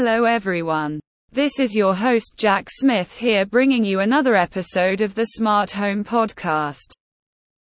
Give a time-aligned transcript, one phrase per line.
[0.00, 1.00] Hello everyone.
[1.32, 6.04] This is your host Jack Smith here bringing you another episode of the Smart Home
[6.04, 6.92] Podcast.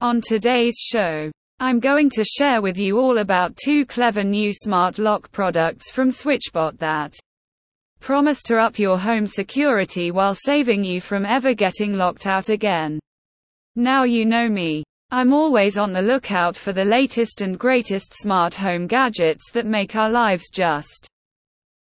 [0.00, 4.98] On today's show, I'm going to share with you all about two clever new smart
[4.98, 7.14] lock products from SwitchBot that
[8.00, 12.98] promise to up your home security while saving you from ever getting locked out again.
[13.76, 14.82] Now you know me.
[15.12, 19.94] I'm always on the lookout for the latest and greatest smart home gadgets that make
[19.94, 21.08] our lives just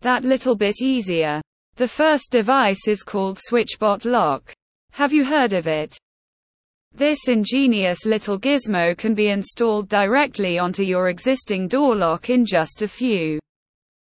[0.00, 1.40] that little bit easier.
[1.76, 4.52] The first device is called SwitchBot Lock.
[4.92, 5.96] Have you heard of it?
[6.92, 12.82] This ingenious little gizmo can be installed directly onto your existing door lock in just
[12.82, 13.38] a few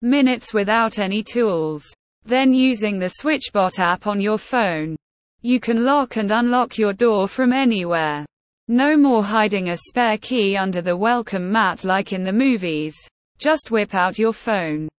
[0.01, 1.85] minutes without any tools.
[2.25, 4.95] Then using the SwitchBot app on your phone,
[5.41, 8.25] you can lock and unlock your door from anywhere.
[8.67, 12.95] No more hiding a spare key under the welcome mat like in the movies.
[13.37, 14.89] Just whip out your phone.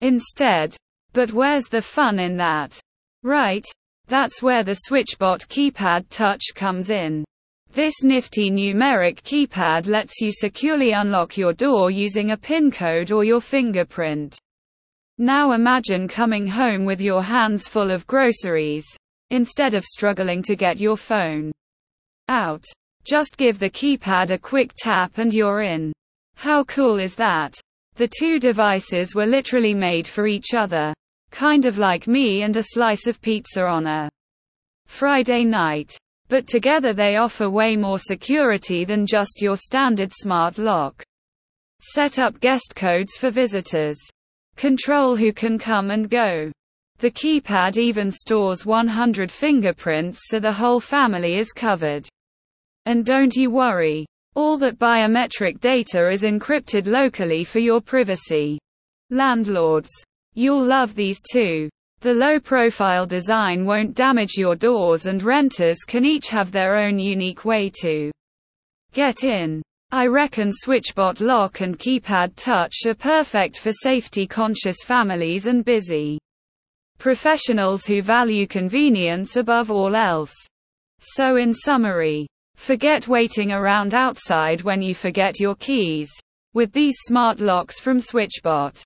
[0.00, 0.76] Instead.
[1.12, 2.80] But where's the fun in that?
[3.22, 3.64] Right?
[4.06, 7.24] That's where the SwitchBot keypad touch comes in.
[7.72, 13.22] This nifty numeric keypad lets you securely unlock your door using a PIN code or
[13.22, 14.36] your fingerprint.
[15.18, 18.86] Now imagine coming home with your hands full of groceries.
[19.30, 21.52] Instead of struggling to get your phone
[22.28, 22.64] out,
[23.04, 25.92] just give the keypad a quick tap and you're in.
[26.34, 27.54] How cool is that?
[28.00, 30.94] The two devices were literally made for each other.
[31.32, 34.08] Kind of like me and a slice of pizza on a
[34.86, 35.92] Friday night.
[36.28, 41.02] But together they offer way more security than just your standard smart lock.
[41.82, 43.98] Set up guest codes for visitors.
[44.56, 46.50] Control who can come and go.
[47.00, 52.08] The keypad even stores 100 fingerprints so the whole family is covered.
[52.86, 54.06] And don't you worry.
[54.36, 58.58] All that biometric data is encrypted locally for your privacy.
[59.10, 59.90] Landlords.
[60.34, 61.68] You'll love these too.
[62.00, 67.44] The low-profile design won't damage your doors and renters can each have their own unique
[67.44, 68.12] way to
[68.92, 69.62] get in.
[69.90, 76.18] I reckon SwitchBot lock and keypad touch are perfect for safety-conscious families and busy
[76.98, 80.34] professionals who value convenience above all else.
[81.00, 82.28] So in summary,
[82.60, 86.10] forget waiting around outside when you forget your keys.
[86.52, 88.82] With these smart locks from SwitchBot,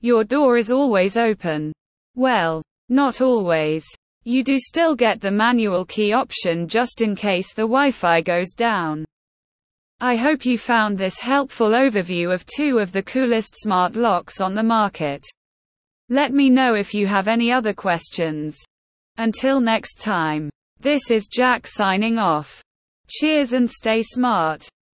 [0.00, 1.72] your door is always open.
[2.16, 3.84] Well, not always.
[4.24, 9.04] You do still get the manual key option just in case the Wi-Fi goes down.
[10.00, 14.54] I hope you found this helpful overview of two of the coolest smart locks on
[14.54, 15.24] the market.
[16.08, 18.56] Let me know if you have any other questions.
[19.18, 20.50] Until next time.
[20.80, 22.62] This is Jack signing off.
[23.08, 24.68] Cheers and stay smart.